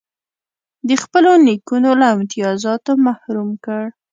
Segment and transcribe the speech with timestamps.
[0.87, 3.83] د خپلو نیکونو له امتیازاتو محروم کړ.